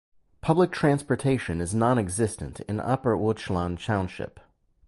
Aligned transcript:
Public 0.41 0.71
transportation 0.71 1.61
is 1.61 1.75
non-existent 1.75 2.59
in 2.61 2.79
Upper 2.79 3.15
Uwchlan 3.15 3.77
Township. 3.79 4.39